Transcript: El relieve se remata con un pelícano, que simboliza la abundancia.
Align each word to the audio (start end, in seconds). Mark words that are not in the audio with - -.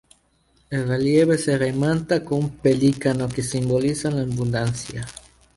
El 0.71 0.87
relieve 0.87 1.37
se 1.37 1.59
remata 1.59 2.25
con 2.25 2.39
un 2.39 2.49
pelícano, 2.57 3.29
que 3.29 3.43
simboliza 3.43 4.09
la 4.09 4.21
abundancia. 4.23 5.05